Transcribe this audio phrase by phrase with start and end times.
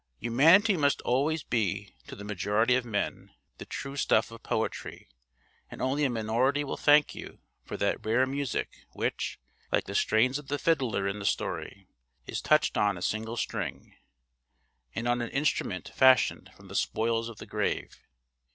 [0.17, 5.07] Humanity must always be, to the majority of men, the true stuff of poetry;
[5.69, 9.39] and only a minority will thank you for that rare music which
[9.71, 11.87] (like the strains of the fiddler in the story)
[12.25, 13.93] is touched on a single string,
[14.95, 17.99] and on an instrument fashioned from the spoils of the grave.